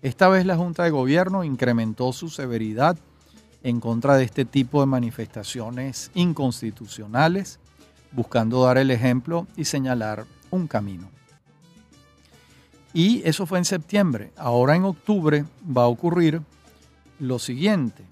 [0.00, 2.96] Esta vez la Junta de Gobierno incrementó su severidad
[3.62, 7.58] en contra de este tipo de manifestaciones inconstitucionales,
[8.12, 11.10] buscando dar el ejemplo y señalar un camino.
[12.94, 14.32] Y eso fue en septiembre.
[14.36, 15.44] Ahora en octubre
[15.76, 16.40] va a ocurrir
[17.20, 18.02] lo siguiente.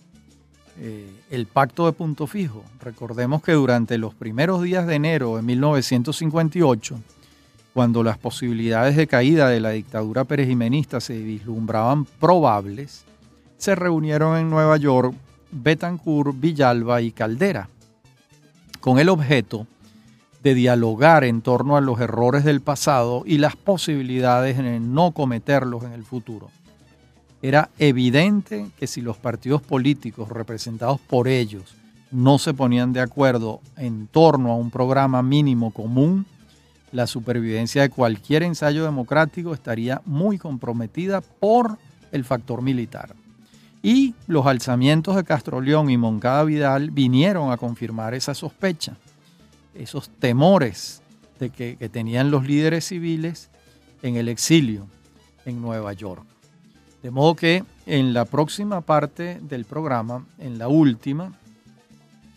[0.79, 2.63] Eh, el pacto de punto fijo.
[2.81, 6.99] Recordemos que durante los primeros días de enero de 1958,
[7.73, 13.05] cuando las posibilidades de caída de la dictadura perejimenista se vislumbraban probables,
[13.57, 15.15] se reunieron en Nueva York
[15.51, 17.69] Betancourt, Villalba y Caldera,
[18.81, 19.67] con el objeto
[20.43, 25.85] de dialogar en torno a los errores del pasado y las posibilidades de no cometerlos
[25.85, 26.51] en el futuro.
[27.43, 31.75] Era evidente que si los partidos políticos representados por ellos
[32.11, 36.25] no se ponían de acuerdo en torno a un programa mínimo común,
[36.93, 41.79] la supervivencia de cualquier ensayo democrático estaría muy comprometida por
[42.13, 43.15] el factor militar.
[43.83, 48.97] Y los alzamientos de Castroleón y Moncada Vidal vinieron a confirmar esa sospecha,
[49.75, 51.03] esos temores
[51.39, 53.51] de que tenían los líderes civiles
[54.03, 54.87] en el exilio
[55.45, 56.25] en Nueva York.
[57.03, 61.33] De modo que en la próxima parte del programa, en la última,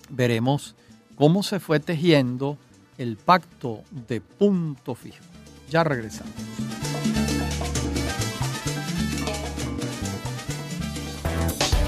[0.10, 0.76] veremos
[1.16, 2.58] cómo se fue tejiendo
[2.98, 5.24] el pacto de punto fijo.
[5.70, 6.34] Ya regresamos.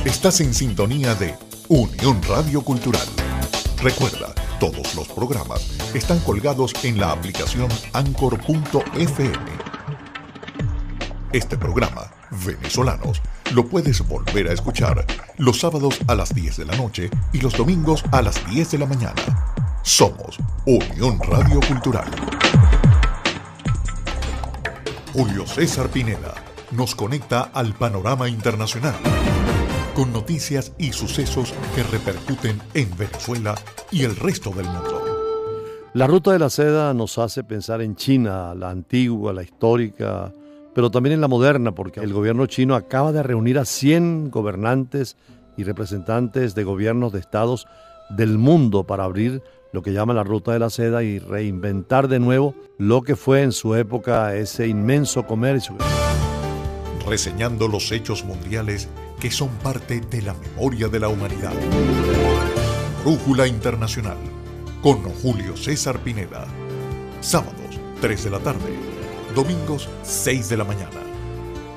[0.06, 1.36] Estás en sintonía de
[1.68, 3.08] Unión Radio Cultural.
[3.82, 9.38] Recuerda, todos los programas están colgados en la aplicación anchor.fm.
[11.32, 12.12] Este programa,
[12.46, 13.22] Venezolanos,
[13.54, 15.06] lo puedes volver a escuchar
[15.38, 18.78] los sábados a las 10 de la noche y los domingos a las 10 de
[18.78, 19.22] la mañana.
[19.84, 22.10] Somos Unión Radio Cultural.
[25.14, 26.34] Julio César Pineda
[26.72, 28.96] nos conecta al panorama internacional
[29.94, 33.56] con noticias y sucesos que repercuten en Venezuela
[33.92, 35.02] y el resto del mundo.
[35.94, 40.32] La ruta de la seda nos hace pensar en China, la antigua, la histórica,
[40.74, 45.18] pero también en la moderna, porque el gobierno chino acaba de reunir a 100 gobernantes
[45.58, 47.68] y representantes de gobiernos de estados
[48.10, 49.42] del mundo para abrir
[49.74, 53.42] lo que llama la ruta de la seda y reinventar de nuevo lo que fue
[53.42, 55.78] en su época ese inmenso comercio.
[57.08, 61.54] Reseñando los hechos mundiales que son parte de la memoria de la humanidad.
[63.04, 64.18] Brújula Internacional
[64.82, 66.46] con Julio César Pineda.
[67.22, 69.01] Sábados, 3 de la tarde.
[69.36, 71.00] Domingos, 6 de la mañana.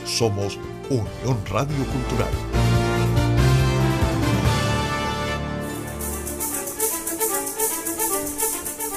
[0.04, 0.58] Somos
[0.90, 2.32] Unión Radio Cultural.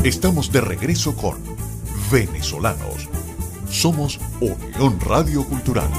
[0.04, 1.38] Estamos de regreso con
[2.12, 3.08] Venezolanos.
[3.70, 5.92] Somos Unión Radio Cultural.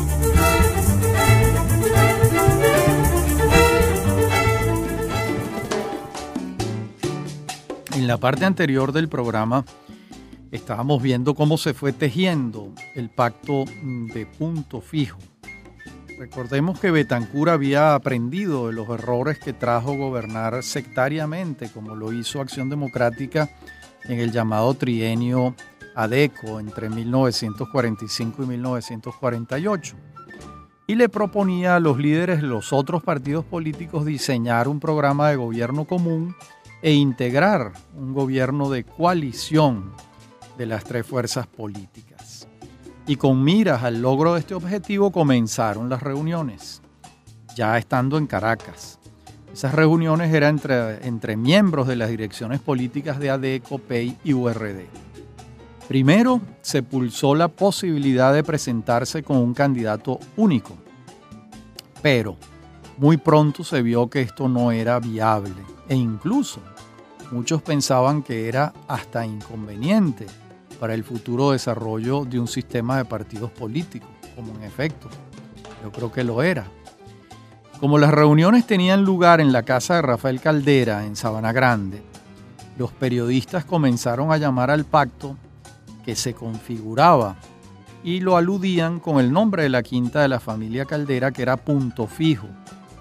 [7.95, 9.65] En la parte anterior del programa
[10.51, 13.64] estábamos viendo cómo se fue tejiendo el pacto
[14.14, 15.18] de punto fijo.
[16.18, 22.40] Recordemos que Betancur había aprendido de los errores que trajo gobernar sectariamente, como lo hizo
[22.40, 23.49] Acción Democrática
[24.05, 25.55] en el llamado trienio
[25.94, 29.96] ADECO entre 1945 y 1948.
[30.88, 35.36] Y le proponía a los líderes de los otros partidos políticos diseñar un programa de
[35.36, 36.34] gobierno común
[36.82, 39.92] e integrar un gobierno de coalición
[40.59, 42.49] de las tres fuerzas políticas.
[43.07, 46.83] Y con miras al logro de este objetivo comenzaron las reuniones,
[47.55, 48.99] ya estando en Caracas.
[49.51, 50.61] Esas reuniones eran
[51.03, 54.85] entre, miembros de las direcciones políticas de ADECO, PEI y URD.
[55.89, 60.75] Primero, se pulsó la posibilidad de presentarse con un candidato único,
[62.03, 62.37] pero
[62.99, 65.55] muy pronto se vio que esto no era viable
[65.89, 66.61] e incluso
[67.31, 70.27] muchos pensaban que era hasta inconveniente
[70.79, 75.09] para el futuro desarrollo de un sistema de partidos políticos, como en efecto
[75.83, 76.66] yo creo que lo era.
[77.81, 82.03] Como las reuniones tenían lugar en la casa de Rafael Caldera, en Sabana Grande,
[82.76, 85.37] los periodistas comenzaron a llamar al pacto
[86.05, 87.37] que se configuraba
[88.03, 91.57] y lo aludían con el nombre de la quinta de la familia Caldera, que era
[91.57, 92.49] Punto Fijo.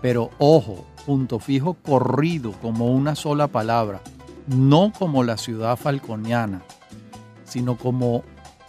[0.01, 4.01] Pero ojo, Punto Fijo corrido como una sola palabra,
[4.47, 6.61] no como la ciudad falconiana,
[7.47, 8.23] sino como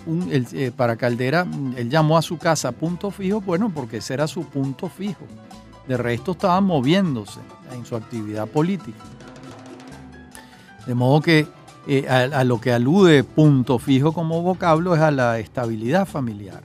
[0.06, 4.26] un, eh, para Caldera, él llamó a su casa Punto Fijo, bueno, porque ese era
[4.26, 5.26] su punto fijo
[5.88, 7.40] de resto estaban moviéndose
[7.72, 9.02] en su actividad política.
[10.86, 11.46] De modo que
[11.86, 16.62] eh, a, lo que alude punto fijo como vocablo es a la estabilidad familiar.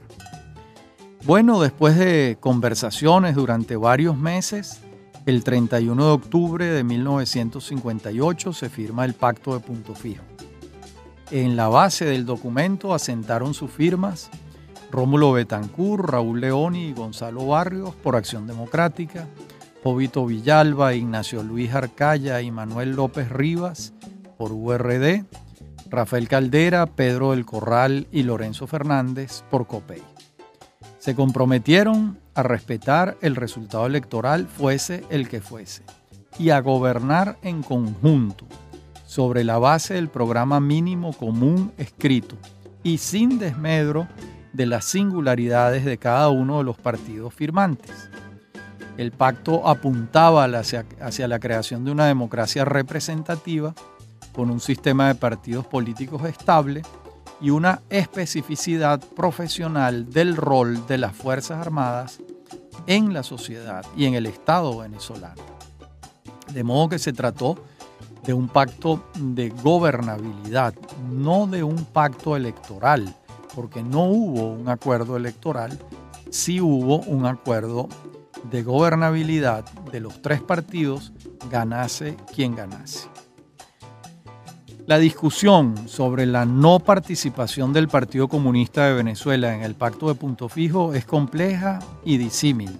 [1.24, 4.80] Bueno, después de conversaciones durante varios meses,
[5.24, 10.33] el 31 de octubre de 1958 se firma el Pacto de Punto Fijo.
[11.30, 14.30] En la base del documento asentaron sus firmas
[14.90, 19.26] Rómulo Betancur, Raúl Leoni y Gonzalo Barrios por Acción Democrática,
[19.82, 23.92] Jovito Villalba, Ignacio Luis Arcaya y Manuel López Rivas
[24.38, 25.24] por URD,
[25.90, 30.02] Rafael Caldera, Pedro del Corral y Lorenzo Fernández por COPEI.
[30.98, 35.82] Se comprometieron a respetar el resultado electoral fuese el que fuese.
[36.36, 38.46] y a gobernar en conjunto
[39.14, 42.34] sobre la base del programa mínimo común escrito
[42.82, 44.08] y sin desmedro
[44.52, 48.10] de las singularidades de cada uno de los partidos firmantes.
[48.96, 53.72] El pacto apuntaba hacia, la creación de una democracia representativa
[54.34, 56.82] con un sistema de partidos políticos estable
[57.40, 62.18] y una especificidad profesional del rol de las Fuerzas Armadas
[62.88, 65.40] en la sociedad y en el Estado venezolano.
[66.52, 67.64] De modo que se trató
[68.24, 70.74] de un pacto de gobernabilidad,
[71.10, 73.14] no de un pacto electoral,
[73.54, 75.78] porque no hubo un acuerdo electoral,
[76.30, 77.88] sí hubo un acuerdo
[78.50, 81.12] de gobernabilidad de los tres partidos,
[81.50, 83.08] ganase quien ganase.
[84.86, 90.14] La discusión sobre la no participación del Partido Comunista de Venezuela en el Pacto de
[90.14, 92.70] Punto Fijo es compleja y disímil.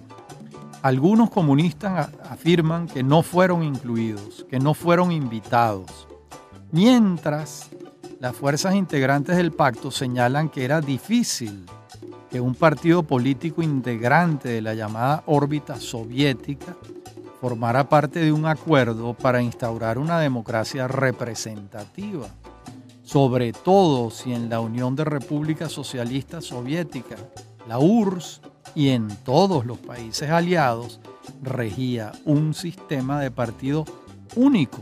[0.85, 6.07] Algunos comunistas afirman que no fueron incluidos, que no fueron invitados,
[6.71, 7.71] mientras
[8.19, 11.65] las fuerzas integrantes del pacto señalan que era difícil
[12.29, 16.77] que un partido político integrante de la llamada órbita soviética
[17.41, 22.27] formara parte de un acuerdo para instaurar una democracia representativa,
[23.01, 27.25] sobre todo si en la Unión de Repúblicas Socialistas Soviéticas,
[27.67, 28.41] la URSS,
[28.73, 30.99] y en todos los países aliados
[31.41, 33.85] regía un sistema de partido
[34.35, 34.79] único,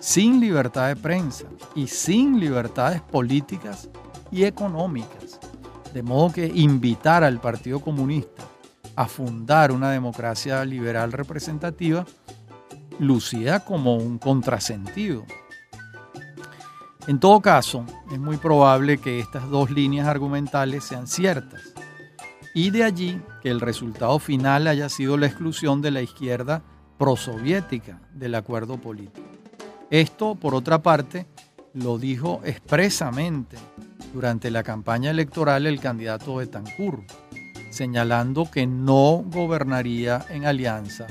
[0.00, 3.88] sin libertad de prensa y sin libertades políticas
[4.30, 5.38] y económicas.
[5.92, 8.42] De modo que invitar al Partido Comunista
[8.96, 12.04] a fundar una democracia liberal representativa
[12.98, 15.24] lucía como un contrasentido.
[17.06, 21.62] En todo caso, es muy probable que estas dos líneas argumentales sean ciertas,
[22.56, 26.62] y de allí que el resultado final haya sido la exclusión de la izquierda
[26.96, 29.28] prosoviética del acuerdo político.
[29.90, 31.26] Esto, por otra parte,
[31.74, 33.58] lo dijo expresamente
[34.14, 37.04] durante la campaña electoral el candidato Betancourt
[37.68, 41.06] señalando que no gobernaría en alianza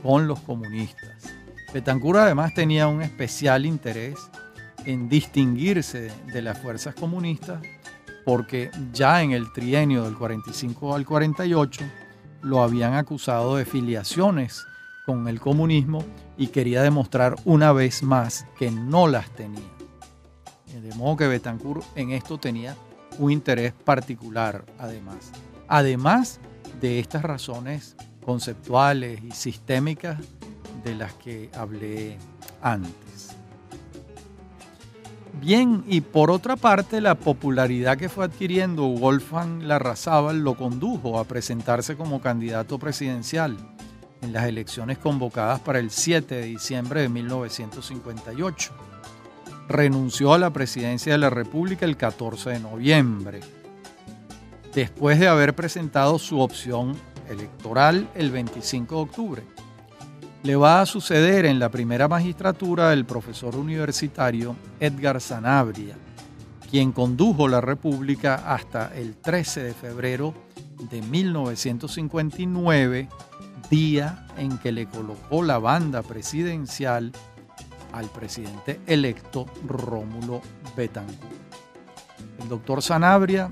[0.00, 1.34] con los comunistas.
[1.72, 4.14] Betancourt además tenía un especial interés
[4.84, 7.60] en distinguirse de las fuerzas comunistas
[8.24, 11.84] porque ya en el trienio del 45 al 48
[12.42, 14.66] lo habían acusado de filiaciones
[15.06, 16.04] con el comunismo
[16.36, 19.62] y quería demostrar una vez más que no las tenía.
[20.82, 22.76] De modo que Betancourt en esto tenía
[23.18, 25.30] un interés particular además
[25.68, 26.40] además
[26.80, 30.18] de estas razones conceptuales y sistémicas
[30.84, 32.18] de las que hablé
[32.62, 33.33] antes.
[35.40, 41.24] Bien, y por otra parte, la popularidad que fue adquiriendo Wolfgang Larrazábal lo condujo a
[41.24, 43.56] presentarse como candidato presidencial
[44.22, 48.72] en las elecciones convocadas para el 7 de diciembre de 1958.
[49.68, 53.40] Renunció a la presidencia de la República el 14 de noviembre
[54.74, 56.96] después de haber presentado su opción
[57.28, 59.42] electoral el 25 de octubre.
[60.44, 65.96] Le va a suceder en la primera magistratura el profesor universitario Edgar Sanabria,
[66.70, 70.34] quien condujo la República hasta el 13 de febrero
[70.90, 73.08] de 1959,
[73.70, 77.10] día en que le colocó la banda presidencial
[77.94, 80.42] al presidente electo Rómulo
[80.76, 81.32] Betancourt.
[82.42, 83.50] El doctor Sanabria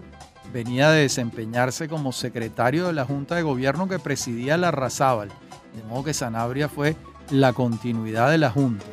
[0.52, 5.30] venía de desempeñarse como secretario de la Junta de Gobierno que presidía la Razábal,
[5.74, 6.96] de modo que Sanabria fue
[7.30, 8.84] la continuidad de la Junta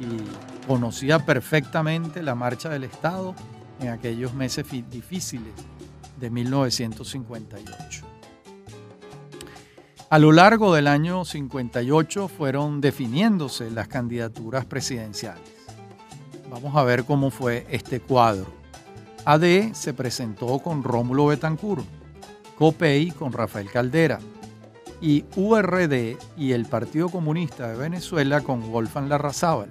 [0.00, 3.34] y conocía perfectamente la marcha del Estado
[3.80, 5.52] en aquellos meses difíciles
[6.18, 8.06] de 1958.
[10.10, 15.48] A lo largo del año 58 fueron definiéndose las candidaturas presidenciales.
[16.50, 18.52] Vamos a ver cómo fue este cuadro.
[19.24, 21.84] AD se presentó con Rómulo Betancourt,
[22.58, 24.18] COPEI con Rafael Caldera
[25.00, 29.70] y URD y el Partido Comunista de Venezuela con Wolfgang Larrazábal.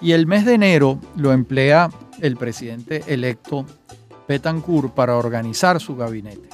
[0.00, 1.90] Y el mes de enero lo emplea
[2.20, 3.64] el presidente electo
[4.28, 6.48] Betancourt para organizar su gabinete,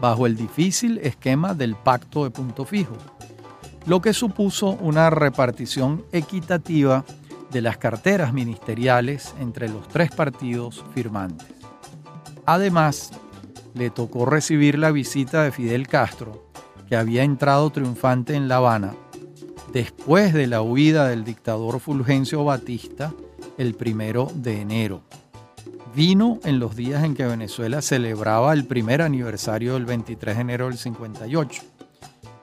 [0.00, 2.96] bajo el difícil esquema del pacto de punto fijo,
[3.86, 7.04] lo que supuso una repartición equitativa
[7.50, 11.48] de las carteras ministeriales entre los tres partidos firmantes.
[12.44, 13.12] Además,
[13.74, 16.48] le tocó recibir la visita de Fidel Castro,
[16.88, 18.94] que había entrado triunfante en La Habana,
[19.72, 23.12] después de la huida del dictador Fulgencio Batista
[23.58, 25.02] el primero de enero.
[25.94, 30.68] Vino en los días en que Venezuela celebraba el primer aniversario del 23 de enero
[30.68, 31.62] del 58,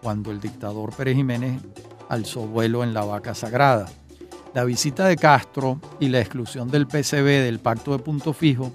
[0.01, 1.61] cuando el dictador Pérez Jiménez
[2.09, 3.88] alzó vuelo en la vaca sagrada.
[4.53, 8.71] La visita de Castro y la exclusión del PCB del pacto de punto fijo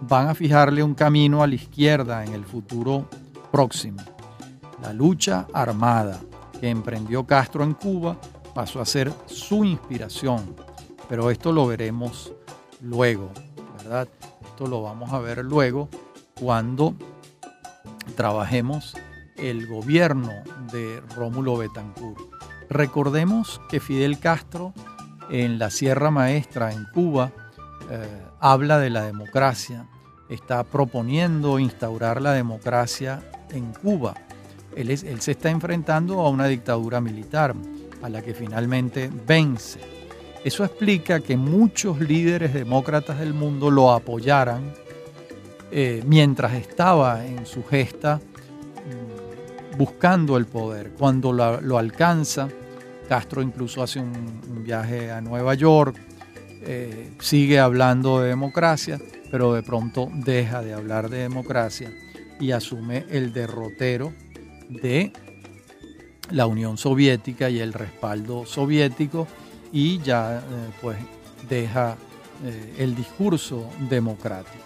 [0.00, 3.08] van a fijarle un camino a la izquierda en el futuro
[3.50, 4.02] próximo.
[4.82, 6.20] La lucha armada
[6.68, 8.16] emprendió Castro en Cuba
[8.54, 10.54] pasó a ser su inspiración,
[11.08, 12.32] pero esto lo veremos
[12.80, 13.30] luego,
[13.78, 14.08] ¿verdad?
[14.44, 15.88] Esto lo vamos a ver luego
[16.38, 16.94] cuando
[18.16, 18.96] trabajemos
[19.36, 20.32] el gobierno
[20.72, 22.20] de Rómulo Betancourt.
[22.70, 24.72] Recordemos que Fidel Castro
[25.30, 27.32] en la Sierra Maestra en Cuba
[27.90, 29.86] eh, habla de la democracia,
[30.28, 34.14] está proponiendo instaurar la democracia en Cuba.
[34.76, 37.54] Él, él se está enfrentando a una dictadura militar,
[38.02, 39.80] a la que finalmente vence.
[40.44, 44.74] Eso explica que muchos líderes demócratas del mundo lo apoyaran
[45.70, 50.90] eh, mientras estaba en su gesta mm, buscando el poder.
[50.90, 52.48] Cuando lo, alcanza,
[53.08, 55.96] Castro incluso hace un, viaje a Nueva York,
[56.62, 59.00] eh, sigue hablando de democracia,
[59.30, 61.90] pero de pronto deja de hablar de democracia
[62.38, 64.12] y asume el derrotero
[64.82, 65.12] de
[66.30, 69.26] la Unión Soviética y el respaldo soviético
[69.72, 70.42] y ya eh,
[70.80, 70.96] pues
[71.48, 71.96] deja
[72.44, 74.64] eh, el discurso democrático.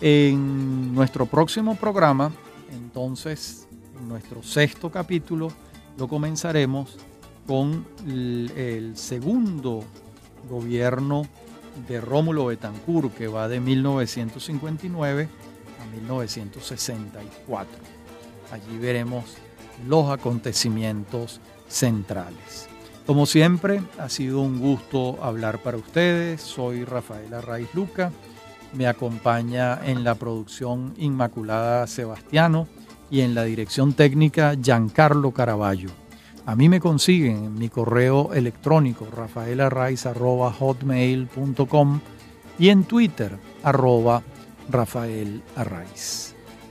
[0.00, 2.32] En nuestro próximo programa,
[2.72, 3.68] entonces,
[4.00, 5.52] en nuestro sexto capítulo,
[5.96, 6.98] lo comenzaremos
[7.46, 9.84] con el segundo
[10.50, 11.22] gobierno
[11.88, 15.28] de Rómulo Betancourt, que va de 1959
[15.80, 18.01] a 1964.
[18.52, 19.24] Allí veremos
[19.88, 22.68] los acontecimientos centrales.
[23.06, 26.42] Como siempre, ha sido un gusto hablar para ustedes.
[26.42, 28.12] Soy Rafael Arraiz Luca.
[28.74, 32.68] Me acompaña en la producción Inmaculada Sebastiano
[33.10, 35.88] y en la dirección técnica Giancarlo Caraballo.
[36.44, 42.00] A mí me consiguen en mi correo electrónico rafaelarraiz.hotmail.com
[42.58, 44.22] y en Twitter arroba